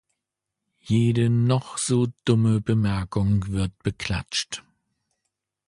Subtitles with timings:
[0.81, 4.63] Jede noch so dumme Bemerkung wird beklatscht.